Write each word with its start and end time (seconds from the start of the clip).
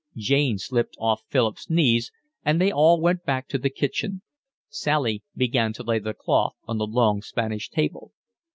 Jane 0.17 0.57
slipped 0.57 0.97
off 0.99 1.21
Philip's 1.29 1.69
knees, 1.69 2.11
and 2.43 2.59
they 2.59 2.71
all 2.71 2.99
went 2.99 3.23
back 3.23 3.47
to 3.49 3.59
the 3.59 3.69
kitchen. 3.69 4.23
Sally 4.67 5.21
began 5.35 5.73
to 5.73 5.83
lay 5.83 5.99
the 5.99 6.15
cloth 6.15 6.55
on 6.65 6.79
the 6.79 6.87
long 6.87 7.21
Spanish 7.21 7.69
table. 7.69 8.11